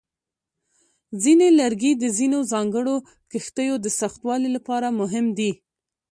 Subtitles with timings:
[1.23, 2.95] ځینې لرګي د ځینو ځانګړو
[3.31, 5.51] کښتیو د سختوالي لپاره مهم دي.